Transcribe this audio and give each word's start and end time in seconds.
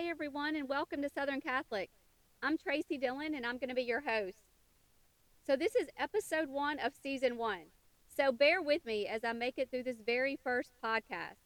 Hey 0.00 0.08
everyone, 0.08 0.56
and 0.56 0.66
welcome 0.66 1.02
to 1.02 1.10
Southern 1.10 1.42
Catholic. 1.42 1.90
I'm 2.42 2.56
Tracy 2.56 2.96
Dillon, 2.96 3.34
and 3.34 3.44
I'm 3.44 3.58
going 3.58 3.68
to 3.68 3.74
be 3.74 3.82
your 3.82 4.00
host. 4.00 4.38
So, 5.46 5.56
this 5.56 5.76
is 5.76 5.88
episode 5.98 6.48
one 6.48 6.78
of 6.78 6.94
season 7.02 7.36
one. 7.36 7.64
So, 8.16 8.32
bear 8.32 8.62
with 8.62 8.86
me 8.86 9.06
as 9.06 9.24
I 9.24 9.34
make 9.34 9.58
it 9.58 9.70
through 9.70 9.82
this 9.82 9.98
very 10.00 10.38
first 10.42 10.70
podcast. 10.82 11.36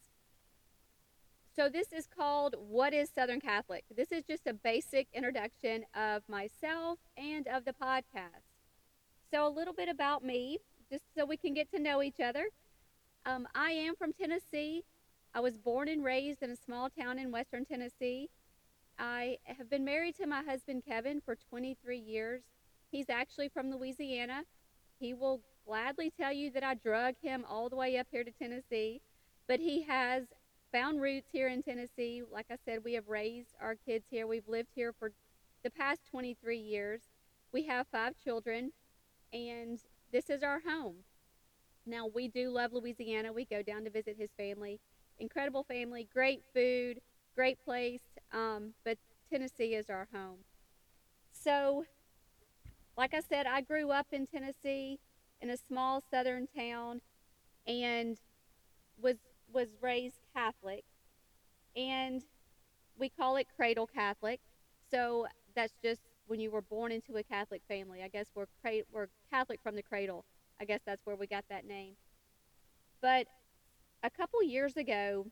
So, 1.56 1.68
this 1.68 1.92
is 1.92 2.06
called 2.06 2.54
What 2.56 2.94
is 2.94 3.10
Southern 3.12 3.40
Catholic? 3.40 3.86
This 3.94 4.12
is 4.12 4.22
just 4.22 4.46
a 4.46 4.54
basic 4.54 5.08
introduction 5.12 5.82
of 5.92 6.22
myself 6.28 7.00
and 7.16 7.48
of 7.48 7.64
the 7.64 7.72
podcast. 7.72 8.44
So, 9.32 9.44
a 9.44 9.50
little 9.50 9.74
bit 9.74 9.88
about 9.88 10.22
me, 10.22 10.58
just 10.88 11.02
so 11.18 11.24
we 11.24 11.36
can 11.36 11.54
get 11.54 11.72
to 11.72 11.80
know 11.80 12.04
each 12.04 12.20
other. 12.20 12.44
Um, 13.26 13.48
I 13.52 13.72
am 13.72 13.96
from 13.96 14.12
Tennessee. 14.12 14.84
I 15.34 15.40
was 15.40 15.58
born 15.58 15.88
and 15.88 16.04
raised 16.04 16.40
in 16.44 16.50
a 16.50 16.56
small 16.56 16.88
town 16.88 17.18
in 17.18 17.32
western 17.32 17.64
Tennessee. 17.64 18.28
I 18.98 19.38
have 19.44 19.68
been 19.68 19.84
married 19.84 20.16
to 20.16 20.26
my 20.26 20.42
husband 20.42 20.84
Kevin 20.86 21.20
for 21.20 21.36
23 21.36 21.98
years. 21.98 22.42
He's 22.90 23.10
actually 23.10 23.48
from 23.48 23.70
Louisiana. 23.70 24.44
He 24.98 25.14
will 25.14 25.40
gladly 25.66 26.12
tell 26.16 26.32
you 26.32 26.50
that 26.52 26.62
I 26.62 26.74
drug 26.74 27.14
him 27.20 27.44
all 27.48 27.68
the 27.68 27.76
way 27.76 27.98
up 27.98 28.06
here 28.10 28.24
to 28.24 28.30
Tennessee, 28.30 29.00
but 29.48 29.60
he 29.60 29.82
has 29.82 30.24
found 30.70 31.00
roots 31.00 31.28
here 31.32 31.48
in 31.48 31.62
Tennessee. 31.62 32.22
Like 32.30 32.46
I 32.50 32.56
said, 32.64 32.84
we 32.84 32.94
have 32.94 33.08
raised 33.08 33.54
our 33.60 33.74
kids 33.74 34.04
here. 34.10 34.26
We've 34.26 34.48
lived 34.48 34.70
here 34.74 34.92
for 34.92 35.12
the 35.62 35.70
past 35.70 36.02
23 36.10 36.56
years. 36.56 37.00
We 37.52 37.64
have 37.66 37.86
five 37.88 38.14
children, 38.22 38.72
and 39.32 39.78
this 40.12 40.30
is 40.30 40.42
our 40.42 40.60
home. 40.60 40.96
Now, 41.86 42.06
we 42.06 42.28
do 42.28 42.50
love 42.50 42.72
Louisiana. 42.72 43.32
We 43.32 43.44
go 43.44 43.62
down 43.62 43.84
to 43.84 43.90
visit 43.90 44.16
his 44.18 44.30
family 44.36 44.80
incredible 45.18 45.62
family, 45.62 46.08
great 46.12 46.42
food, 46.52 47.00
great 47.34 47.62
place. 47.64 48.02
Um, 48.32 48.74
but 48.84 48.98
Tennessee 49.30 49.74
is 49.74 49.90
our 49.90 50.08
home. 50.12 50.38
So, 51.32 51.84
like 52.96 53.14
I 53.14 53.20
said, 53.20 53.46
I 53.46 53.60
grew 53.60 53.90
up 53.90 54.06
in 54.12 54.26
Tennessee 54.26 54.98
in 55.40 55.50
a 55.50 55.56
small 55.56 56.02
southern 56.10 56.46
town 56.46 57.00
and 57.66 58.18
was 59.00 59.16
was 59.52 59.68
raised 59.80 60.20
Catholic. 60.34 60.84
And 61.76 62.22
we 62.98 63.08
call 63.08 63.36
it 63.36 63.46
cradle 63.56 63.86
Catholic. 63.86 64.40
So 64.90 65.26
that's 65.54 65.74
just 65.82 66.00
when 66.26 66.40
you 66.40 66.50
were 66.50 66.62
born 66.62 66.92
into 66.92 67.16
a 67.16 67.22
Catholic 67.22 67.62
family. 67.68 68.02
I 68.02 68.08
guess 68.08 68.26
we're 68.34 68.46
we're 68.92 69.08
Catholic 69.30 69.60
from 69.62 69.76
the 69.76 69.82
cradle. 69.82 70.24
I 70.60 70.64
guess 70.64 70.80
that's 70.86 71.04
where 71.04 71.16
we 71.16 71.26
got 71.26 71.44
that 71.50 71.66
name. 71.66 71.94
But 73.02 73.26
a 74.02 74.10
couple 74.10 74.42
years 74.42 74.76
ago, 74.76 75.26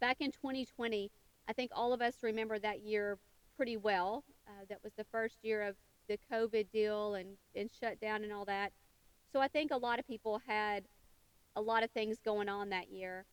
back 0.00 0.18
in 0.20 0.30
2020, 0.32 1.10
I 1.48 1.52
think 1.52 1.70
all 1.74 1.92
of 1.92 2.00
us 2.00 2.14
remember 2.22 2.58
that 2.58 2.80
year 2.80 3.18
pretty 3.56 3.76
well. 3.76 4.24
Uh, 4.46 4.64
that 4.68 4.82
was 4.82 4.92
the 4.96 5.04
first 5.04 5.36
year 5.42 5.62
of 5.62 5.76
the 6.08 6.18
COVID 6.30 6.70
deal 6.72 7.14
and, 7.14 7.36
and 7.54 7.70
shutdown 7.70 8.24
and 8.24 8.32
all 8.32 8.44
that. 8.46 8.72
So 9.32 9.40
I 9.40 9.48
think 9.48 9.70
a 9.70 9.76
lot 9.76 9.98
of 9.98 10.06
people 10.06 10.40
had 10.46 10.84
a 11.56 11.60
lot 11.60 11.82
of 11.82 11.90
things 11.90 12.18
going 12.24 12.48
on 12.48 12.70
that 12.70 12.90
year. 12.90 13.24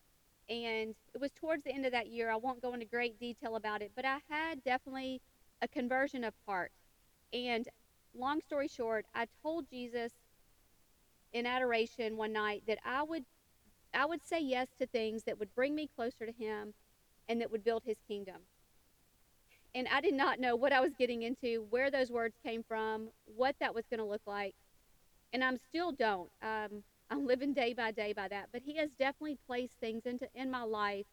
And 0.50 0.96
it 1.14 1.22
was 1.22 1.32
towards 1.32 1.64
the 1.64 1.74
end 1.74 1.86
of 1.86 1.92
that 1.92 2.08
year. 2.08 2.32
I 2.32 2.36
won't 2.36 2.62
go 2.62 2.74
into 2.74 2.86
great 2.86 3.20
detail 3.20 3.56
about 3.56 3.82
it, 3.82 3.92
but 3.96 4.06
I 4.06 4.18
had 4.30 4.64
definitely 4.64 5.22
a 5.62 5.68
conversion 5.68 6.24
of 6.24 6.34
heart. 6.48 6.72
And 7.34 7.68
long 8.18 8.42
story 8.42 8.68
short, 8.68 9.06
I 9.14 9.28
told 9.44 9.70
Jesus 9.70 10.14
in 11.34 11.46
adoration 11.46 12.18
one 12.18 12.34
night 12.34 12.64
that 12.68 12.80
I 12.84 13.04
would 13.04 13.26
I 13.94 14.06
would 14.06 14.26
say 14.26 14.40
yes 14.40 14.68
to 14.80 14.86
things 14.86 15.24
that 15.24 15.40
would 15.40 15.54
bring 15.56 15.76
me 15.76 15.90
closer 15.96 16.26
to 16.26 16.32
Him 16.32 16.74
and 17.28 17.42
that 17.42 17.52
would 17.52 17.64
build 17.64 17.84
His 17.86 17.98
kingdom. 18.08 18.42
And 19.76 19.88
I 19.88 20.02
did 20.02 20.14
not 20.14 20.40
know 20.40 20.56
what 20.56 20.74
I 20.74 20.80
was 20.80 20.94
getting 20.98 21.22
into, 21.22 21.66
where 21.70 21.92
those 21.92 22.10
words 22.12 22.36
came 22.44 22.64
from, 22.64 23.10
what 23.26 23.56
that 23.60 23.76
was 23.76 23.86
going 23.90 24.00
to 24.00 24.06
look 24.06 24.26
like. 24.26 24.56
And 25.32 25.44
I'm 25.44 25.58
still 25.58 25.92
don't. 25.92 26.30
Um, 26.42 26.84
I'm 27.12 27.26
living 27.26 27.54
day 27.54 27.74
by 27.74 27.92
day 27.92 28.14
by 28.14 28.28
that. 28.30 28.50
But 28.52 28.64
He 28.64 28.78
has 28.78 28.92
definitely 28.92 29.38
placed 29.48 29.76
things 29.80 30.06
into 30.06 30.28
in 30.34 30.50
my 30.50 30.64
life 30.64 31.06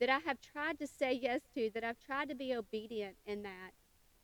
that 0.00 0.10
I 0.10 0.18
have 0.18 0.38
tried 0.40 0.78
to 0.80 0.86
say 0.86 1.12
yes 1.12 1.40
to, 1.54 1.70
that 1.74 1.84
I've 1.84 1.98
tried 1.98 2.28
to 2.28 2.34
be 2.34 2.54
obedient 2.54 3.16
in 3.24 3.42
that. 3.44 3.72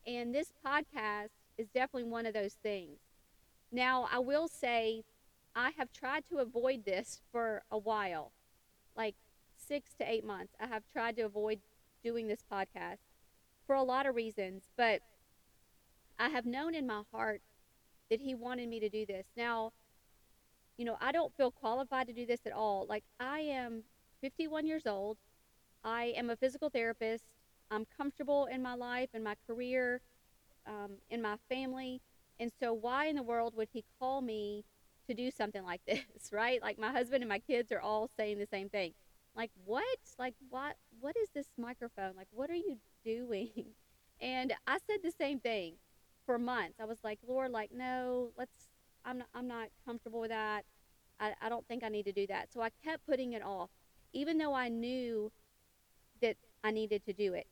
And 0.05 0.35
this 0.35 0.51
podcast 0.65 1.29
is 1.57 1.67
definitely 1.67 2.09
one 2.09 2.25
of 2.25 2.33
those 2.33 2.53
things. 2.61 2.99
Now, 3.71 4.07
I 4.11 4.19
will 4.19 4.47
say 4.47 5.03
I 5.55 5.71
have 5.77 5.93
tried 5.93 6.25
to 6.29 6.37
avoid 6.37 6.85
this 6.85 7.21
for 7.31 7.63
a 7.69 7.77
while, 7.77 8.31
like 8.95 9.15
six 9.55 9.93
to 9.99 10.09
eight 10.09 10.25
months. 10.25 10.53
I 10.59 10.67
have 10.67 10.83
tried 10.91 11.15
to 11.17 11.23
avoid 11.23 11.59
doing 12.03 12.27
this 12.27 12.43
podcast 12.51 12.97
for 13.65 13.75
a 13.75 13.83
lot 13.83 14.05
of 14.05 14.15
reasons, 14.15 14.63
but 14.75 15.01
I 16.19 16.29
have 16.29 16.45
known 16.45 16.75
in 16.75 16.87
my 16.87 17.03
heart 17.11 17.41
that 18.09 18.19
He 18.19 18.35
wanted 18.35 18.69
me 18.69 18.79
to 18.79 18.89
do 18.89 19.05
this. 19.05 19.25
Now, 19.37 19.73
you 20.77 20.85
know, 20.85 20.97
I 20.99 21.11
don't 21.11 21.35
feel 21.35 21.51
qualified 21.51 22.07
to 22.07 22.13
do 22.13 22.25
this 22.25 22.41
at 22.45 22.51
all. 22.51 22.85
Like, 22.89 23.03
I 23.19 23.39
am 23.39 23.83
51 24.21 24.65
years 24.65 24.87
old, 24.87 25.17
I 25.83 26.13
am 26.17 26.29
a 26.29 26.35
physical 26.35 26.69
therapist, 26.69 27.25
I'm 27.69 27.85
comfortable 27.97 28.45
in 28.45 28.61
my 28.61 28.73
life, 28.73 29.09
in 29.13 29.23
my 29.23 29.35
career, 29.47 30.01
um, 30.65 30.91
in 31.09 31.21
my 31.21 31.37
family. 31.49 32.01
And 32.39 32.51
so, 32.59 32.73
why 32.73 33.05
in 33.05 33.15
the 33.15 33.23
world 33.23 33.55
would 33.55 33.69
He 33.71 33.83
call 33.99 34.21
me? 34.21 34.65
To 35.07 35.13
do 35.13 35.31
something 35.31 35.63
like 35.63 35.81
this, 35.87 36.31
right? 36.31 36.61
Like 36.61 36.79
my 36.79 36.91
husband 36.91 37.23
and 37.23 37.29
my 37.29 37.39
kids 37.39 37.71
are 37.71 37.81
all 37.81 38.09
saying 38.17 38.39
the 38.39 38.47
same 38.47 38.69
thing. 38.69 38.93
Like, 39.35 39.51
what? 39.65 39.97
Like, 40.19 40.35
what? 40.49 40.75
What 40.99 41.15
is 41.21 41.29
this 41.33 41.47
microphone? 41.57 42.13
Like, 42.15 42.27
what 42.31 42.49
are 42.49 42.55
you 42.55 42.77
doing? 43.05 43.51
And 44.21 44.53
I 44.65 44.77
said 44.87 44.99
the 45.03 45.11
same 45.11 45.39
thing 45.39 45.73
for 46.25 46.39
months. 46.39 46.79
I 46.79 46.85
was 46.85 46.99
like, 47.03 47.19
Lord, 47.27 47.51
like, 47.51 47.71
no, 47.73 48.29
let's. 48.37 48.69
I'm 49.03 49.17
not. 49.17 49.27
I'm 49.33 49.47
not 49.47 49.67
comfortable 49.85 50.21
with 50.21 50.29
that. 50.29 50.63
I, 51.19 51.33
I 51.41 51.49
don't 51.49 51.67
think 51.67 51.83
I 51.83 51.89
need 51.89 52.03
to 52.05 52.13
do 52.13 52.27
that. 52.27 52.53
So 52.53 52.61
I 52.61 52.69
kept 52.85 53.05
putting 53.05 53.33
it 53.33 53.43
off, 53.43 53.69
even 54.13 54.37
though 54.37 54.53
I 54.53 54.69
knew 54.69 55.31
that 56.21 56.37
I 56.63 56.71
needed 56.71 57.03
to 57.05 57.13
do 57.13 57.33
it. 57.33 57.47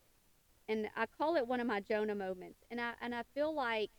And 0.69 0.87
I 0.95 1.05
call 1.05 1.35
it 1.35 1.47
one 1.47 1.59
of 1.59 1.67
my 1.67 1.81
Jonah 1.81 2.15
moments. 2.15 2.59
And 2.69 2.79
I 2.79 2.93
and 3.01 3.13
I 3.13 3.23
feel 3.33 3.53
like, 3.53 3.91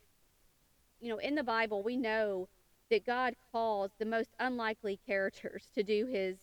you 1.01 1.11
know, 1.11 1.19
in 1.19 1.35
the 1.35 1.45
Bible 1.45 1.83
we 1.83 1.97
know 1.97 2.49
that 2.93 3.07
God 3.07 3.37
calls 3.51 3.91
the 3.99 4.05
most 4.05 4.35
unlikely 4.39 5.01
characters 5.07 5.65
to 5.75 5.83
do 5.83 6.07
his 6.07 6.37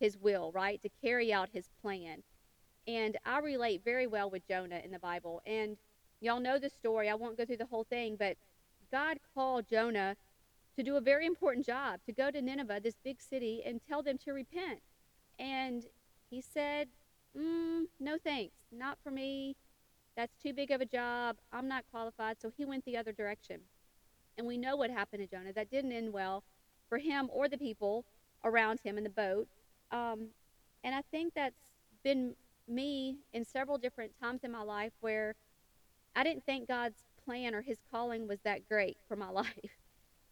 his 0.00 0.18
will, 0.18 0.50
right? 0.52 0.82
To 0.82 0.90
carry 1.00 1.32
out 1.32 1.50
his 1.52 1.68
plan. 1.80 2.24
And 2.86 3.16
I 3.24 3.38
relate 3.38 3.82
very 3.84 4.08
well 4.08 4.28
with 4.28 4.46
Jonah 4.46 4.80
in 4.84 4.90
the 4.90 4.98
Bible. 4.98 5.40
And 5.46 5.76
y'all 6.20 6.40
know 6.40 6.58
the 6.58 6.68
story. 6.68 7.08
I 7.08 7.14
won't 7.14 7.38
go 7.38 7.44
through 7.44 7.58
the 7.58 7.66
whole 7.66 7.84
thing, 7.84 8.16
but 8.18 8.36
God 8.90 9.18
called 9.34 9.68
Jonah 9.70 10.16
to 10.76 10.82
do 10.82 10.96
a 10.96 11.00
very 11.00 11.26
important 11.26 11.64
job, 11.64 12.00
to 12.06 12.12
go 12.12 12.32
to 12.32 12.42
Nineveh, 12.42 12.80
this 12.82 12.96
big 13.04 13.22
city, 13.22 13.62
and 13.64 13.80
tell 13.88 14.02
them 14.02 14.18
to 14.24 14.32
repent. 14.32 14.80
And 15.38 15.84
he 16.28 16.40
said, 16.42 16.88
mm, 17.38 17.84
No 18.00 18.18
thanks, 18.22 18.56
not 18.72 18.98
for 19.02 19.12
me. 19.12 19.54
That's 20.16 20.34
too 20.42 20.52
big 20.52 20.72
of 20.72 20.80
a 20.80 20.86
job. 20.86 21.36
I'm 21.52 21.68
not 21.68 21.84
qualified. 21.92 22.40
So 22.42 22.50
he 22.54 22.64
went 22.64 22.84
the 22.84 22.96
other 22.96 23.12
direction. 23.12 23.60
And 24.36 24.46
we 24.46 24.58
know 24.58 24.76
what 24.76 24.90
happened 24.90 25.22
to 25.22 25.36
Jonah. 25.36 25.52
That 25.52 25.70
didn't 25.70 25.92
end 25.92 26.12
well 26.12 26.42
for 26.88 26.98
him 26.98 27.28
or 27.32 27.48
the 27.48 27.58
people 27.58 28.04
around 28.44 28.80
him 28.82 28.98
in 28.98 29.04
the 29.04 29.10
boat. 29.10 29.48
Um, 29.90 30.28
and 30.82 30.94
I 30.94 31.02
think 31.10 31.34
that's 31.34 31.72
been 32.02 32.34
me 32.68 33.18
in 33.32 33.44
several 33.44 33.78
different 33.78 34.12
times 34.20 34.40
in 34.42 34.50
my 34.50 34.62
life 34.62 34.92
where 35.00 35.34
I 36.16 36.24
didn't 36.24 36.44
think 36.44 36.68
God's 36.68 37.04
plan 37.24 37.54
or 37.54 37.62
his 37.62 37.78
calling 37.90 38.28
was 38.28 38.40
that 38.44 38.68
great 38.68 38.98
for 39.08 39.16
my 39.16 39.28
life. 39.30 39.78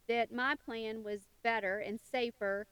that 0.08 0.32
my 0.32 0.54
plan 0.66 1.02
was 1.02 1.20
better 1.42 1.78
and 1.78 1.98
safer 2.00 2.66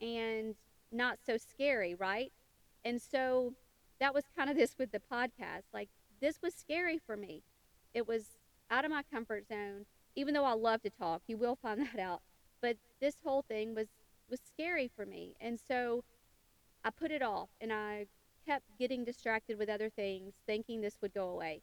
and 0.00 0.54
not 0.90 1.18
so 1.24 1.36
scary, 1.36 1.94
right? 1.94 2.32
And 2.84 3.00
so 3.00 3.54
that 4.00 4.14
was 4.14 4.24
kind 4.36 4.50
of 4.50 4.56
this 4.58 4.76
with 4.78 4.92
the 4.92 5.00
podcast. 5.00 5.64
Like, 5.72 5.88
this 6.20 6.40
was 6.42 6.54
scary 6.54 6.98
for 6.98 7.16
me. 7.16 7.42
It 7.94 8.06
was 8.06 8.38
out 8.70 8.84
of 8.84 8.90
my 8.90 9.02
comfort 9.02 9.46
zone 9.48 9.86
even 10.14 10.34
though 10.34 10.44
I 10.44 10.52
love 10.52 10.82
to 10.82 10.90
talk, 10.90 11.22
you 11.26 11.36
will 11.36 11.56
find 11.56 11.80
that 11.86 11.98
out. 11.98 12.22
But 12.60 12.76
this 13.00 13.16
whole 13.24 13.42
thing 13.42 13.74
was 13.74 13.88
was 14.30 14.40
scary 14.40 14.90
for 14.94 15.04
me, 15.04 15.34
and 15.40 15.58
so 15.60 16.04
I 16.84 16.90
put 16.90 17.10
it 17.10 17.22
off, 17.22 17.48
and 17.60 17.72
I 17.72 18.06
kept 18.46 18.64
getting 18.78 19.04
distracted 19.04 19.58
with 19.58 19.68
other 19.68 19.90
things, 19.90 20.34
thinking 20.46 20.80
this 20.80 20.96
would 21.02 21.12
go 21.12 21.28
away. 21.28 21.60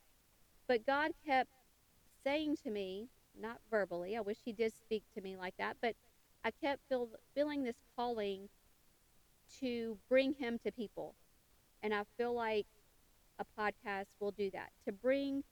But 0.67 0.85
God 0.85 1.11
kept 1.25 1.49
saying 2.23 2.57
to 2.63 2.69
me, 2.69 3.07
not 3.39 3.59
verbally, 3.71 4.15
I 4.15 4.21
wish 4.21 4.37
He 4.45 4.53
did 4.53 4.73
speak 4.73 5.03
to 5.15 5.21
me 5.21 5.35
like 5.35 5.55
that, 5.57 5.77
but 5.81 5.95
I 6.43 6.51
kept 6.51 6.81
feel, 6.89 7.09
feeling 7.33 7.63
this 7.63 7.81
calling 7.95 8.49
to 9.59 9.97
bring 10.07 10.33
Him 10.33 10.59
to 10.63 10.71
people. 10.71 11.15
And 11.81 11.93
I 11.93 12.03
feel 12.17 12.33
like 12.33 12.67
a 13.39 13.45
podcast 13.59 14.07
will 14.19 14.31
do 14.31 14.51
that 14.51 14.69
to 14.85 14.91
bring 14.91 15.43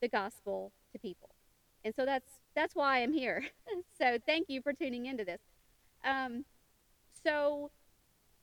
the 0.00 0.08
gospel 0.08 0.72
to 0.92 0.98
people 0.98 1.30
and 1.84 1.94
so 1.94 2.04
that's 2.04 2.38
that's 2.54 2.74
why 2.74 3.02
I'm 3.02 3.12
here. 3.12 3.44
so 3.98 4.18
thank 4.26 4.48
you 4.48 4.60
for 4.62 4.72
tuning 4.72 5.06
into 5.06 5.24
this. 5.24 5.40
Um, 6.04 6.44
so 7.24 7.70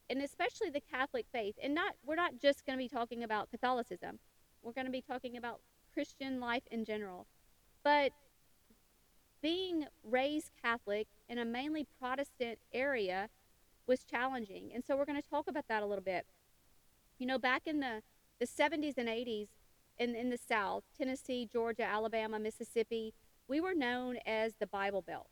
and 0.10 0.22
especially 0.22 0.70
the 0.70 0.82
Catholic 0.82 1.26
faith. 1.32 1.56
And 1.62 1.76
not 1.76 1.94
we're 2.06 2.16
not 2.16 2.40
just 2.42 2.66
going 2.66 2.78
to 2.78 2.84
be 2.84 2.90
talking 2.90 3.24
about 3.24 3.52
Catholicism. 3.52 4.20
We're 4.64 4.74
going 4.74 4.88
to 4.88 4.92
be 4.92 5.02
talking 5.02 5.38
about 5.38 5.62
Christian 5.94 6.40
life 6.40 6.64
in 6.72 6.84
general. 6.84 7.28
But 7.84 8.12
being 9.42 9.86
raised 10.04 10.52
Catholic 10.62 11.08
in 11.30 11.38
a 11.38 11.46
mainly 11.46 11.88
Protestant 12.00 12.60
area 12.74 13.30
was 13.88 14.04
challenging. 14.04 14.72
And 14.74 14.84
so 14.86 14.98
we're 14.98 15.06
going 15.06 15.22
to 15.22 15.30
talk 15.30 15.48
about 15.48 15.66
that 15.70 15.82
a 15.82 15.86
little 15.86 16.04
bit. 16.04 16.26
You 17.18 17.26
know, 17.26 17.38
back 17.38 17.64
in 17.66 17.80
the, 17.80 18.02
the 18.40 18.46
70s 18.46 18.98
and 18.98 19.08
80s 19.08 19.48
in, 19.98 20.16
in 20.16 20.30
the 20.30 20.38
South, 20.38 20.84
Tennessee, 20.98 21.48
Georgia, 21.52 21.84
Alabama, 21.84 22.40
Mississippi, 22.40 23.14
we 23.50 23.60
were 23.60 23.74
known 23.74 24.18
as 24.26 24.54
the 24.60 24.68
Bible 24.68 25.02
Belt. 25.02 25.28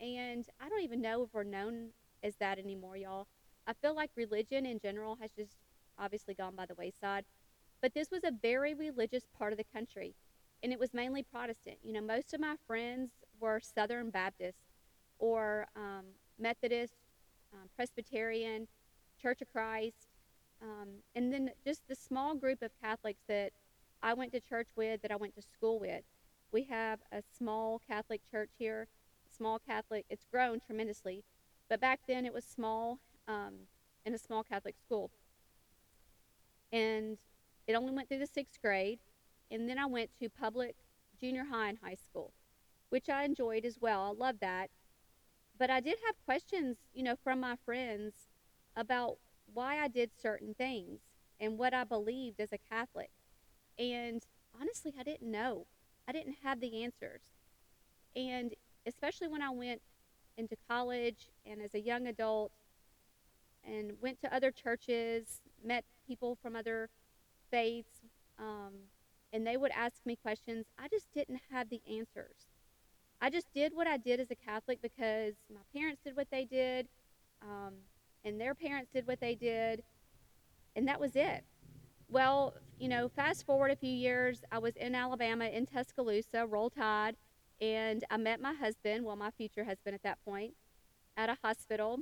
And 0.00 0.44
I 0.60 0.68
don't 0.68 0.82
even 0.82 1.00
know 1.00 1.22
if 1.22 1.28
we're 1.32 1.44
known 1.44 1.90
as 2.22 2.34
that 2.40 2.58
anymore, 2.58 2.96
y'all. 2.96 3.28
I 3.66 3.72
feel 3.72 3.94
like 3.94 4.10
religion 4.16 4.66
in 4.66 4.80
general 4.80 5.16
has 5.20 5.30
just 5.30 5.56
obviously 5.98 6.34
gone 6.34 6.56
by 6.56 6.66
the 6.66 6.74
wayside. 6.74 7.24
But 7.80 7.94
this 7.94 8.10
was 8.10 8.22
a 8.24 8.32
very 8.42 8.74
religious 8.74 9.24
part 9.38 9.52
of 9.52 9.58
the 9.58 9.64
country, 9.72 10.14
and 10.62 10.72
it 10.72 10.78
was 10.78 10.92
mainly 10.92 11.22
Protestant. 11.22 11.76
You 11.82 11.92
know, 11.92 12.00
most 12.00 12.34
of 12.34 12.40
my 12.40 12.56
friends 12.66 13.10
were 13.40 13.60
Southern 13.60 14.10
Baptist 14.10 14.58
or 15.18 15.66
um, 15.76 16.04
Methodist, 16.38 16.94
um, 17.52 17.68
Presbyterian, 17.76 18.66
Church 19.20 19.40
of 19.40 19.52
Christ, 19.52 20.08
um, 20.60 20.88
and 21.14 21.32
then 21.32 21.50
just 21.64 21.82
the 21.88 21.94
small 21.94 22.34
group 22.34 22.62
of 22.62 22.70
Catholics 22.82 23.22
that 23.28 23.52
I 24.02 24.14
went 24.14 24.32
to 24.32 24.40
church 24.40 24.68
with, 24.74 25.02
that 25.02 25.12
I 25.12 25.16
went 25.16 25.34
to 25.36 25.42
school 25.42 25.78
with. 25.78 26.02
We 26.52 26.64
have 26.64 27.00
a 27.10 27.22
small 27.36 27.80
Catholic 27.88 28.20
church 28.30 28.50
here, 28.58 28.86
small 29.34 29.58
Catholic. 29.58 30.04
It's 30.10 30.26
grown 30.30 30.60
tremendously, 30.60 31.24
but 31.68 31.80
back 31.80 32.00
then 32.06 32.26
it 32.26 32.34
was 32.34 32.44
small 32.44 32.98
um, 33.26 33.54
in 34.04 34.12
a 34.12 34.18
small 34.18 34.44
Catholic 34.44 34.76
school. 34.78 35.10
And 36.70 37.16
it 37.66 37.74
only 37.74 37.92
went 37.92 38.08
through 38.08 38.18
the 38.18 38.26
sixth 38.26 38.60
grade. 38.60 38.98
And 39.50 39.68
then 39.68 39.78
I 39.78 39.86
went 39.86 40.10
to 40.20 40.28
public 40.28 40.76
junior 41.18 41.44
high 41.50 41.68
and 41.68 41.78
high 41.82 41.96
school, 41.96 42.32
which 42.90 43.08
I 43.08 43.24
enjoyed 43.24 43.64
as 43.64 43.78
well. 43.80 44.02
I 44.02 44.24
love 44.24 44.36
that. 44.40 44.70
But 45.58 45.70
I 45.70 45.80
did 45.80 45.98
have 46.06 46.14
questions, 46.24 46.78
you 46.92 47.02
know, 47.02 47.16
from 47.22 47.40
my 47.40 47.56
friends 47.64 48.14
about 48.76 49.18
why 49.52 49.78
I 49.78 49.88
did 49.88 50.10
certain 50.20 50.54
things 50.54 51.00
and 51.38 51.58
what 51.58 51.74
I 51.74 51.84
believed 51.84 52.40
as 52.40 52.52
a 52.52 52.58
Catholic. 52.58 53.10
And 53.78 54.22
honestly, 54.58 54.94
I 54.98 55.02
didn't 55.02 55.30
know. 55.30 55.66
I 56.08 56.12
didn't 56.12 56.36
have 56.42 56.60
the 56.60 56.82
answers. 56.82 57.20
And 58.14 58.54
especially 58.86 59.28
when 59.28 59.42
I 59.42 59.50
went 59.50 59.80
into 60.36 60.56
college 60.68 61.28
and 61.46 61.60
as 61.60 61.74
a 61.74 61.80
young 61.80 62.06
adult 62.06 62.52
and 63.64 63.92
went 64.00 64.20
to 64.22 64.34
other 64.34 64.50
churches, 64.50 65.40
met 65.64 65.84
people 66.06 66.36
from 66.42 66.56
other 66.56 66.88
faiths, 67.50 68.00
um, 68.38 68.72
and 69.32 69.46
they 69.46 69.56
would 69.56 69.70
ask 69.72 70.04
me 70.04 70.16
questions. 70.16 70.66
I 70.78 70.88
just 70.88 71.06
didn't 71.14 71.40
have 71.50 71.70
the 71.70 71.80
answers. 71.88 72.34
I 73.20 73.30
just 73.30 73.46
did 73.54 73.72
what 73.74 73.86
I 73.86 73.96
did 73.96 74.18
as 74.18 74.30
a 74.30 74.34
Catholic 74.34 74.82
because 74.82 75.34
my 75.52 75.60
parents 75.74 76.00
did 76.04 76.16
what 76.16 76.28
they 76.30 76.44
did, 76.44 76.88
um, 77.40 77.74
and 78.24 78.40
their 78.40 78.54
parents 78.54 78.90
did 78.92 79.06
what 79.06 79.20
they 79.20 79.34
did, 79.34 79.84
and 80.74 80.88
that 80.88 81.00
was 81.00 81.14
it. 81.14 81.44
Well, 82.10 82.54
you 82.82 82.88
know, 82.88 83.08
fast 83.08 83.46
forward 83.46 83.70
a 83.70 83.76
few 83.76 83.92
years, 83.92 84.42
I 84.50 84.58
was 84.58 84.74
in 84.74 84.96
Alabama 84.96 85.44
in 85.44 85.66
Tuscaloosa, 85.66 86.48
Roll 86.48 86.68
Tide, 86.68 87.14
and 87.60 88.02
I 88.10 88.16
met 88.16 88.40
my 88.40 88.54
husband, 88.54 89.04
well, 89.04 89.14
my 89.14 89.30
future 89.30 89.62
husband 89.62 89.94
at 89.94 90.02
that 90.02 90.18
point, 90.24 90.54
at 91.16 91.28
a 91.28 91.38
hospital. 91.44 92.00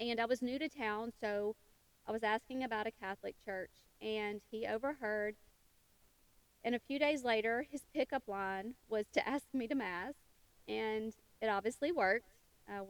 And 0.00 0.18
I 0.18 0.24
was 0.24 0.42
new 0.42 0.58
to 0.58 0.68
town, 0.68 1.12
so 1.20 1.54
I 2.04 2.10
was 2.10 2.24
asking 2.24 2.64
about 2.64 2.88
a 2.88 2.90
Catholic 2.90 3.36
church, 3.44 3.70
and 4.02 4.40
he 4.50 4.66
overheard. 4.66 5.36
And 6.64 6.74
a 6.74 6.80
few 6.80 6.98
days 6.98 7.22
later, 7.22 7.64
his 7.70 7.82
pickup 7.94 8.24
line 8.26 8.74
was 8.88 9.04
to 9.12 9.28
ask 9.28 9.44
me 9.52 9.68
to 9.68 9.76
Mass, 9.76 10.14
and 10.66 11.14
it 11.40 11.46
obviously 11.46 11.92
worked. 11.92 12.32
Uh, 12.68 12.80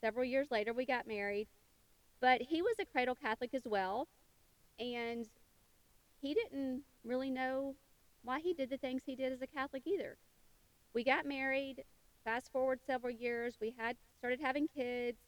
several 0.00 0.24
years 0.24 0.50
later, 0.50 0.72
we 0.72 0.84
got 0.84 1.06
married, 1.06 1.46
but 2.20 2.42
he 2.42 2.60
was 2.60 2.74
a 2.80 2.84
cradle 2.84 3.14
Catholic 3.14 3.54
as 3.54 3.62
well, 3.64 4.08
and 4.80 5.28
he 6.24 6.34
didn't 6.34 6.82
really 7.04 7.30
know 7.30 7.74
why 8.22 8.40
he 8.40 8.54
did 8.54 8.70
the 8.70 8.78
things 8.78 9.02
he 9.04 9.14
did 9.14 9.32
as 9.32 9.42
a 9.42 9.46
Catholic 9.46 9.82
either. 9.86 10.16
We 10.94 11.04
got 11.04 11.26
married. 11.26 11.84
Fast 12.24 12.50
forward 12.50 12.80
several 12.86 13.12
years, 13.12 13.58
we 13.60 13.74
had 13.76 13.96
started 14.18 14.40
having 14.40 14.66
kids, 14.74 15.18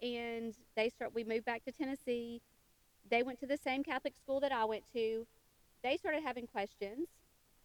and 0.00 0.54
they 0.74 0.88
start. 0.88 1.14
We 1.14 1.22
moved 1.22 1.44
back 1.44 1.62
to 1.64 1.72
Tennessee. 1.72 2.40
They 3.10 3.22
went 3.22 3.38
to 3.40 3.46
the 3.46 3.58
same 3.58 3.84
Catholic 3.84 4.14
school 4.16 4.40
that 4.40 4.50
I 4.50 4.64
went 4.64 4.84
to. 4.94 5.26
They 5.82 5.98
started 5.98 6.22
having 6.22 6.46
questions. 6.46 7.08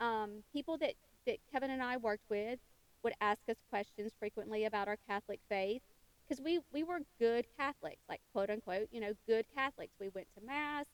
Um, 0.02 0.44
people 0.52 0.78
that 0.80 0.96
that 1.26 1.38
Kevin 1.54 1.72
and 1.72 1.82
I 1.82 1.96
worked 1.96 2.30
with 2.30 2.60
would 3.02 3.14
ask 3.22 3.40
us 3.48 3.56
questions 3.70 4.12
frequently 4.20 4.66
about 4.66 4.90
our 4.90 4.98
Catholic 5.08 5.40
faith 5.48 5.82
because 6.28 6.44
we 6.44 6.60
we 6.74 6.84
were 6.84 7.00
good 7.18 7.46
Catholics, 7.58 8.02
like 8.10 8.20
quote 8.34 8.50
unquote, 8.50 8.90
you 8.92 9.00
know, 9.00 9.14
good 9.26 9.46
Catholics. 9.56 9.94
We 10.02 10.10
went 10.10 10.28
to 10.38 10.46
mass 10.46 10.88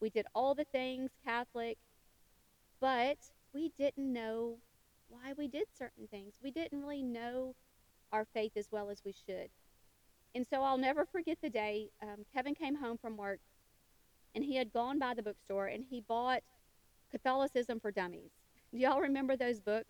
we 0.00 0.10
did 0.10 0.26
all 0.34 0.54
the 0.54 0.64
things 0.64 1.10
Catholic, 1.24 1.78
but 2.80 3.18
we 3.52 3.72
didn't 3.78 4.12
know 4.12 4.58
why 5.08 5.32
we 5.36 5.48
did 5.48 5.66
certain 5.76 6.06
things. 6.08 6.34
We 6.42 6.50
didn't 6.50 6.80
really 6.80 7.02
know 7.02 7.54
our 8.12 8.26
faith 8.34 8.52
as 8.56 8.68
well 8.70 8.90
as 8.90 9.02
we 9.04 9.12
should. 9.12 9.48
And 10.34 10.46
so 10.46 10.62
I'll 10.62 10.78
never 10.78 11.06
forget 11.06 11.38
the 11.42 11.50
day 11.50 11.90
um, 12.02 12.24
Kevin 12.34 12.54
came 12.54 12.74
home 12.74 12.98
from 12.98 13.16
work 13.16 13.40
and 14.34 14.44
he 14.44 14.56
had 14.56 14.72
gone 14.72 14.98
by 14.98 15.14
the 15.14 15.22
bookstore 15.22 15.66
and 15.66 15.84
he 15.88 16.00
bought 16.00 16.42
Catholicism 17.10 17.78
for 17.78 17.92
Dummies. 17.92 18.32
Do 18.72 18.78
y'all 18.78 19.00
remember 19.00 19.36
those 19.36 19.60
books? 19.60 19.88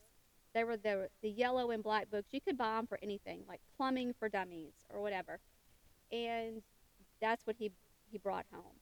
They 0.55 0.63
were 0.63 0.77
the, 0.77 1.09
the 1.23 1.31
yellow 1.31 1.71
and 1.71 1.83
black 1.83 2.11
books. 2.11 2.29
You 2.33 2.41
could 2.41 2.57
buy 2.57 2.77
them 2.77 2.87
for 2.87 2.99
anything, 3.03 3.43
like 3.49 3.61
plumbing 3.77 4.15
for 4.19 4.29
dummies 4.29 4.75
or 4.89 5.01
whatever. 5.01 5.41
And 6.13 6.63
that's 7.21 7.45
what 7.47 7.57
he, 7.59 7.73
he 8.11 8.19
brought 8.19 8.47
home. 8.53 8.77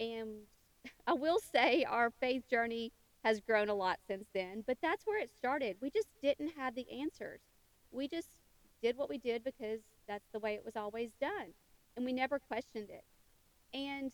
And 0.00 0.30
I 1.06 1.12
will 1.12 1.38
say 1.38 1.84
our 1.84 2.10
faith 2.20 2.48
journey 2.48 2.92
has 3.24 3.40
grown 3.40 3.70
a 3.70 3.74
lot 3.74 3.98
since 4.06 4.26
then, 4.34 4.62
but 4.66 4.76
that's 4.82 5.06
where 5.06 5.18
it 5.20 5.30
started. 5.36 5.76
We 5.80 5.90
just 5.90 6.08
didn't 6.22 6.52
have 6.58 6.74
the 6.74 6.86
answers. 7.00 7.40
We 7.90 8.06
just 8.06 8.28
did 8.82 8.96
what 8.98 9.08
we 9.08 9.16
did 9.16 9.42
because 9.42 9.80
that's 10.06 10.28
the 10.32 10.40
way 10.40 10.54
it 10.54 10.64
was 10.64 10.76
always 10.76 11.10
done, 11.20 11.54
and 11.96 12.04
we 12.04 12.12
never 12.12 12.38
questioned 12.38 12.90
it. 12.90 13.04
And 13.72 14.12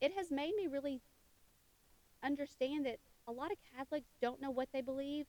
it 0.00 0.12
has 0.16 0.30
made 0.30 0.54
me 0.56 0.68
really 0.68 1.00
understand 2.22 2.86
that 2.86 2.98
a 3.26 3.32
lot 3.32 3.50
of 3.50 3.58
Catholics 3.76 4.10
don't 4.22 4.40
know 4.40 4.50
what 4.50 4.68
they 4.72 4.80
believe, 4.80 5.26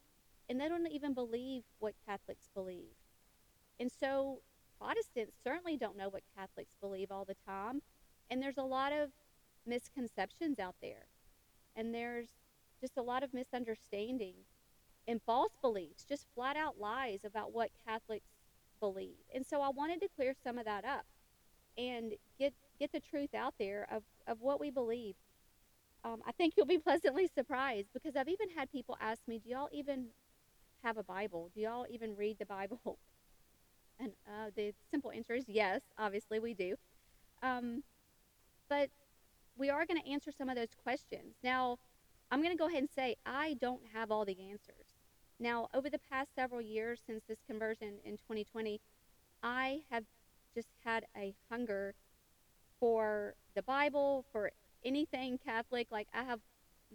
and 0.48 0.60
they 0.60 0.70
don't 0.70 0.88
even 0.88 1.14
believe 1.14 1.64
what 1.80 1.94
Catholics 2.08 2.50
believe. 2.54 2.94
And 3.80 3.92
so 3.92 4.42
Protestants 4.80 5.34
certainly 5.44 5.76
don't 5.78 5.98
know 5.98 6.10
what 6.10 6.24
Catholics 6.38 6.76
believe 6.80 7.12
all 7.12 7.26
the 7.26 7.36
time, 7.48 7.82
and 8.30 8.42
there's 8.42 8.58
a 8.58 8.64
lot 8.64 8.94
of 8.94 9.10
misconceptions 9.66 10.60
out 10.60 10.76
there. 10.82 11.06
And 11.76 11.94
there's 11.94 12.30
just 12.80 12.98
a 12.98 13.02
lot 13.02 13.24
of 13.24 13.34
misunderstanding 13.34 14.34
and 15.08 15.22
false 15.26 15.54
beliefs, 15.62 16.04
just 16.08 16.28
flat 16.36 16.56
out 16.56 16.80
lies 16.80 17.22
about 17.26 17.54
what 17.54 17.70
Catholics 17.86 18.30
believe. 18.80 19.18
And 19.34 19.46
so 19.46 19.62
I 19.62 19.70
wanted 19.70 20.02
to 20.02 20.08
clear 20.16 20.34
some 20.44 20.58
of 20.58 20.66
that 20.66 20.86
up 20.86 21.06
and 21.78 22.14
get 22.38 22.54
get 22.80 22.92
the 22.92 23.00
truth 23.00 23.34
out 23.36 23.54
there 23.60 23.88
of, 23.92 24.04
of 24.28 24.42
what 24.42 24.60
we 24.60 24.72
believe. 24.72 25.16
Um, 26.04 26.22
I 26.28 26.32
think 26.32 26.56
you'll 26.58 26.66
be 26.66 26.78
pleasantly 26.90 27.30
surprised 27.34 27.90
because 27.94 28.16
I've 28.16 28.28
even 28.28 28.50
had 28.50 28.72
people 28.72 28.98
ask 29.00 29.22
me, 29.28 29.40
Do 29.40 29.50
y'all 29.50 29.70
even 29.72 30.08
have 30.84 30.98
a 30.98 31.04
Bible? 31.04 31.52
Do 31.54 31.62
y'all 31.62 31.86
even 31.90 32.16
read 32.16 32.38
the 32.40 32.46
Bible? 32.46 33.00
And 34.00 34.14
uh, 34.26 34.50
the 34.56 34.74
simple 34.90 35.12
answer 35.12 35.36
is 35.36 35.46
yes, 35.48 35.82
obviously 35.96 36.40
we 36.40 36.56
do. 36.56 36.74
Um, 37.44 37.84
but 38.68 38.90
we 39.62 39.70
are 39.70 39.86
going 39.86 40.02
to 40.02 40.10
answer 40.10 40.32
some 40.36 40.50
of 40.50 40.56
those 40.56 40.74
questions. 40.84 41.36
Now, 41.44 41.78
I'm 42.32 42.42
going 42.42 42.52
to 42.52 42.58
go 42.58 42.68
ahead 42.68 42.80
and 42.80 42.90
say 42.90 43.16
I 43.28 43.56
don't 43.62 43.84
have 43.94 44.10
all 44.10 44.26
the 44.26 44.50
answers. 44.50 44.98
Now, 45.40 45.68
over 45.76 45.88
the 45.88 46.00
past 46.12 46.34
several 46.34 46.62
years 46.62 47.00
since 47.06 47.24
this 47.28 47.38
conversion 47.48 48.00
in 48.04 48.14
2020, 48.18 48.82
I 49.44 49.82
have 49.92 50.04
just 50.56 50.70
had 50.84 51.06
a 51.16 51.36
hunger 51.50 51.94
for 52.80 53.36
the 53.56 53.62
Bible, 53.62 54.26
for 54.32 54.52
anything 54.84 55.38
Catholic. 55.38 55.88
Like, 55.92 56.08
I 56.12 56.24
have 56.24 56.40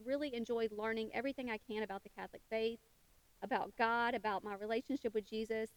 really 0.04 0.35
enjoyed 0.35 0.73
learning 0.73 1.11
everything 1.14 1.49
I 1.49 1.61
can 1.70 1.85
about 1.85 2.02
the 2.02 2.11
Catholic 2.11 2.42
faith, 2.50 2.80
about 3.42 3.76
God, 3.78 4.16
about 4.16 4.42
my 4.42 4.54
relationship 4.56 5.14
with 5.14 5.28
Jesus, 5.28 5.70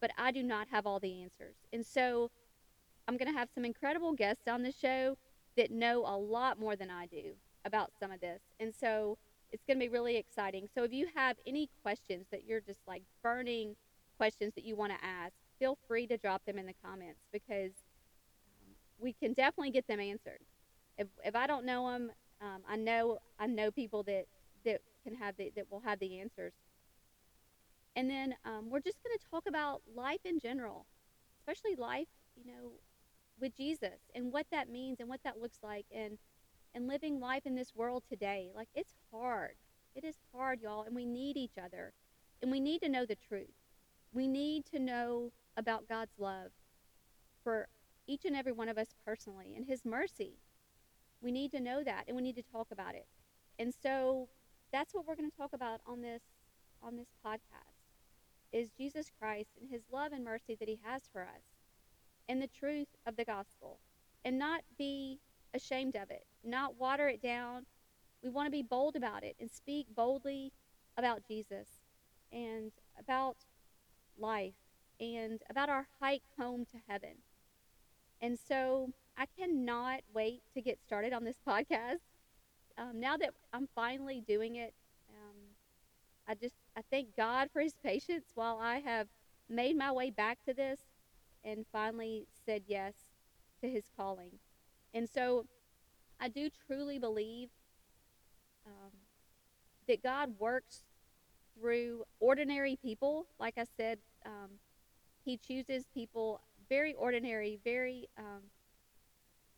but 0.00 0.12
I 0.16 0.30
do 0.30 0.44
not 0.44 0.68
have 0.70 0.86
all 0.86 1.00
the 1.00 1.22
answers. 1.22 1.56
And 1.72 1.84
so, 1.84 2.30
I'm 3.08 3.16
going 3.16 3.32
to 3.32 3.38
have 3.38 3.48
some 3.52 3.64
incredible 3.64 4.12
guests 4.12 4.46
on 4.48 4.62
the 4.62 4.72
show 4.72 5.16
that 5.56 5.70
know 5.70 6.04
a 6.06 6.16
lot 6.16 6.58
more 6.58 6.76
than 6.76 6.90
I 6.90 7.06
do 7.06 7.32
about 7.64 7.90
some 8.00 8.10
of 8.10 8.20
this. 8.20 8.40
And 8.60 8.72
so 8.74 9.18
it's 9.52 9.64
going 9.66 9.78
to 9.78 9.84
be 9.84 9.88
really 9.88 10.16
exciting. 10.16 10.68
So 10.74 10.84
if 10.84 10.92
you 10.92 11.08
have 11.14 11.36
any 11.46 11.68
questions 11.82 12.26
that 12.30 12.44
you're 12.46 12.60
just 12.60 12.80
like 12.86 13.02
burning 13.22 13.76
questions 14.16 14.52
that 14.54 14.64
you 14.64 14.76
want 14.76 14.92
to 14.92 15.04
ask, 15.04 15.32
feel 15.58 15.78
free 15.88 16.06
to 16.06 16.16
drop 16.16 16.44
them 16.44 16.58
in 16.58 16.66
the 16.66 16.74
comments 16.84 17.20
because 17.32 17.72
um, 18.48 18.74
we 18.98 19.12
can 19.12 19.32
definitely 19.32 19.70
get 19.70 19.86
them 19.86 20.00
answered. 20.00 20.40
If 20.98 21.08
if 21.24 21.34
I 21.34 21.46
don't 21.46 21.66
know 21.66 21.90
them, 21.90 22.10
um, 22.40 22.62
I 22.68 22.76
know 22.76 23.18
I 23.38 23.46
know 23.46 23.70
people 23.70 24.02
that 24.04 24.26
that 24.64 24.80
can 25.04 25.14
have 25.14 25.36
the, 25.36 25.52
that 25.56 25.70
will 25.70 25.80
have 25.80 25.98
the 25.98 26.20
answers. 26.20 26.52
And 27.94 28.10
then 28.10 28.34
um, 28.44 28.68
we're 28.68 28.80
just 28.80 28.98
going 29.02 29.16
to 29.16 29.24
talk 29.30 29.44
about 29.48 29.80
life 29.94 30.20
in 30.24 30.38
general, 30.38 30.84
especially 31.40 31.76
life, 31.76 32.08
you 32.36 32.44
know, 32.44 32.72
with 33.40 33.56
Jesus 33.56 34.10
and 34.14 34.32
what 34.32 34.46
that 34.50 34.70
means 34.70 35.00
and 35.00 35.08
what 35.08 35.22
that 35.24 35.40
looks 35.40 35.58
like 35.62 35.86
and 35.94 36.18
and 36.74 36.88
living 36.88 37.18
life 37.20 37.46
in 37.46 37.54
this 37.54 37.74
world 37.74 38.02
today. 38.08 38.50
Like 38.54 38.68
it's 38.74 38.94
hard. 39.10 39.54
It 39.94 40.04
is 40.04 40.16
hard, 40.34 40.60
y'all, 40.60 40.82
and 40.82 40.94
we 40.94 41.06
need 41.06 41.36
each 41.36 41.56
other. 41.62 41.94
And 42.42 42.50
we 42.50 42.60
need 42.60 42.82
to 42.82 42.88
know 42.88 43.06
the 43.06 43.16
truth. 43.16 43.54
We 44.12 44.28
need 44.28 44.66
to 44.66 44.78
know 44.78 45.32
about 45.56 45.88
God's 45.88 46.18
love 46.18 46.50
for 47.42 47.68
each 48.06 48.26
and 48.26 48.36
every 48.36 48.52
one 48.52 48.68
of 48.68 48.76
us 48.76 48.88
personally 49.04 49.54
and 49.56 49.66
his 49.66 49.84
mercy. 49.84 50.34
We 51.22 51.32
need 51.32 51.50
to 51.52 51.60
know 51.60 51.82
that 51.82 52.04
and 52.06 52.14
we 52.14 52.22
need 52.22 52.36
to 52.36 52.42
talk 52.42 52.68
about 52.70 52.94
it. 52.94 53.06
And 53.58 53.72
so 53.82 54.28
that's 54.70 54.92
what 54.92 55.06
we're 55.06 55.16
going 55.16 55.30
to 55.30 55.36
talk 55.36 55.54
about 55.54 55.80
on 55.86 56.02
this 56.02 56.22
on 56.82 56.96
this 56.96 57.08
podcast 57.24 57.76
is 58.52 58.68
Jesus 58.76 59.10
Christ 59.18 59.50
and 59.60 59.70
his 59.70 59.82
love 59.90 60.12
and 60.12 60.24
mercy 60.24 60.56
that 60.60 60.68
he 60.68 60.78
has 60.82 61.02
for 61.10 61.22
us 61.22 61.55
and 62.28 62.40
the 62.40 62.48
truth 62.48 62.88
of 63.06 63.16
the 63.16 63.24
gospel 63.24 63.78
and 64.24 64.38
not 64.38 64.62
be 64.78 65.20
ashamed 65.54 65.96
of 65.96 66.10
it, 66.10 66.26
not 66.44 66.78
water 66.78 67.08
it 67.08 67.22
down. 67.22 67.66
We 68.22 68.30
want 68.30 68.46
to 68.46 68.50
be 68.50 68.62
bold 68.62 68.96
about 68.96 69.22
it 69.22 69.36
and 69.40 69.50
speak 69.50 69.86
boldly 69.94 70.52
about 70.96 71.22
Jesus 71.26 71.68
and 72.32 72.72
about 72.98 73.36
life 74.18 74.54
and 75.00 75.42
about 75.50 75.68
our 75.68 75.86
hike 76.00 76.22
home 76.38 76.64
to 76.66 76.78
heaven. 76.88 77.16
And 78.20 78.38
so 78.38 78.92
I 79.16 79.26
cannot 79.38 80.00
wait 80.12 80.42
to 80.54 80.60
get 80.60 80.80
started 80.80 81.12
on 81.12 81.24
this 81.24 81.36
podcast. 81.46 82.00
Um, 82.78 83.00
now 83.00 83.16
that 83.16 83.30
I'm 83.52 83.68
finally 83.74 84.22
doing 84.26 84.56
it, 84.56 84.74
um, 85.10 85.36
I 86.26 86.34
just 86.34 86.54
I 86.76 86.82
thank 86.90 87.16
God 87.16 87.48
for 87.52 87.60
His 87.60 87.74
patience 87.82 88.26
while 88.34 88.58
I 88.60 88.80
have 88.80 89.08
made 89.48 89.76
my 89.76 89.92
way 89.92 90.10
back 90.10 90.38
to 90.46 90.52
this 90.52 90.80
and 91.46 91.64
finally 91.72 92.26
said 92.44 92.62
yes 92.66 92.94
to 93.62 93.70
His 93.70 93.84
calling. 93.96 94.32
And 94.92 95.08
so 95.08 95.46
I 96.20 96.28
do 96.28 96.50
truly 96.66 96.98
believe 96.98 97.48
um, 98.66 98.90
that 99.86 100.02
God 100.02 100.34
works 100.38 100.82
through 101.58 102.04
ordinary 102.20 102.76
people. 102.82 103.26
Like 103.38 103.54
I 103.56 103.64
said, 103.76 103.98
um, 104.26 104.58
He 105.24 105.36
chooses 105.36 105.86
people 105.94 106.40
very 106.68 106.94
ordinary, 106.94 107.60
very 107.64 108.08
um, 108.18 108.42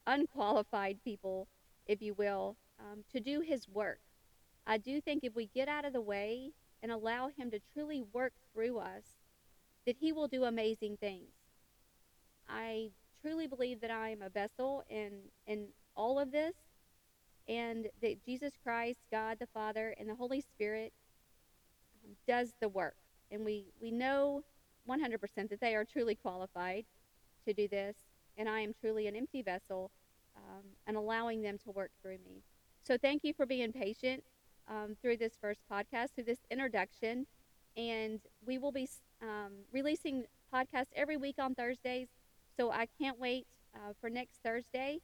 unqualified 0.07 0.99
people, 1.03 1.49
if 1.87 2.03
you 2.03 2.13
will, 2.15 2.57
um, 2.79 3.05
to 3.13 3.21
do 3.21 3.41
His 3.41 3.67
work. 3.69 4.01
I 4.67 4.77
do 4.77 5.01
think 5.01 5.25
if 5.25 5.35
we 5.35 5.47
get 5.47 5.69
out 5.69 5.87
of 5.87 5.95
the 5.95 6.01
way 6.03 6.51
and 6.83 6.93
allow 6.93 7.29
Him 7.29 7.51
to 7.51 7.61
truly 7.73 8.05
work 8.13 8.35
through 8.53 8.79
us, 8.79 9.05
that 9.87 9.97
He 9.99 10.13
will 10.13 10.29
do 10.29 10.45
amazing 10.45 10.99
things. 10.99 11.38
I 12.49 12.91
truly 13.21 13.47
believe 13.47 13.81
that 13.81 13.91
I 13.91 14.11
am 14.11 14.23
a 14.23 14.29
vessel 14.29 14.85
in 14.89 15.13
in 15.47 15.69
all 15.97 16.19
of 16.19 16.31
this, 16.31 16.55
and 17.49 17.89
that 18.03 18.25
Jesus 18.25 18.53
Christ, 18.63 19.01
God 19.11 19.39
the 19.41 19.47
Father, 19.47 19.95
and 19.99 20.09
the 20.09 20.15
Holy 20.15 20.41
Spirit 20.41 20.93
um, 22.05 22.13
does 22.27 22.55
the 22.61 22.69
work, 22.69 22.97
and 23.31 23.45
we 23.45 23.67
we 23.81 23.91
know 23.91 24.43
100% 24.89 25.21
that 25.51 25.61
they 25.61 25.75
are 25.75 25.85
truly 25.85 26.15
qualified 26.15 26.85
to 27.47 27.53
do 27.53 27.69
this, 27.69 27.97
and 28.37 28.49
I 28.49 28.61
am 28.61 28.73
truly 28.81 29.07
an 29.07 29.17
empty 29.17 29.43
vessel, 29.43 29.91
um, 30.37 30.65
and 30.87 30.97
allowing 30.97 31.43
them 31.43 31.59
to 31.65 31.71
work 31.71 31.91
through 32.01 32.19
me. 32.25 32.43
So 32.83 32.97
thank 32.97 33.23
you 33.23 33.35
for 33.35 33.45
being 33.45 33.73
patient 33.73 34.23
um, 34.69 34.97
through 35.03 35.19
this 35.19 35.33
first 35.41 35.61
podcast, 35.71 36.15
through 36.15 36.25
this 36.25 36.39
introduction. 36.51 37.27
And 37.77 38.21
we 38.47 38.59
will 38.59 38.73
be 38.73 38.89
um, 39.23 39.53
releasing 39.73 40.25
podcasts 40.53 40.93
every 40.97 41.17
week 41.17 41.37
on 41.39 41.55
Thursdays. 41.55 42.09
So 42.59 42.73
I 42.73 42.89
can't 43.01 43.19
wait 43.21 43.47
uh, 43.75 43.93
for 44.01 44.11
next 44.11 44.41
Thursday. 44.45 44.99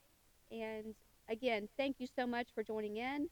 And 0.50 0.94
again, 1.28 1.68
thank 1.78 1.96
you 2.00 2.06
so 2.06 2.26
much 2.26 2.48
for 2.52 2.64
joining 2.64 2.96
in 2.96 3.28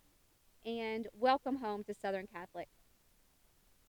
and 0.64 1.08
welcome 1.12 1.56
home 1.56 1.82
to 1.84 1.94
Southern 1.94 2.28
Catholic. 2.32 2.68